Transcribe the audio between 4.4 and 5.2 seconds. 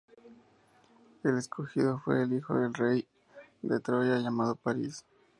Paris.